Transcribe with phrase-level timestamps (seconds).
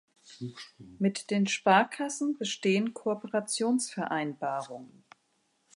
[0.97, 5.03] Mit den Sparkassen bestehen Kooperationsvereinbarungen.